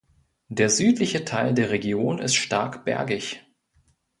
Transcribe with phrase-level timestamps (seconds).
[0.49, 3.45] Der südliche Teil der Region ist stark bergig.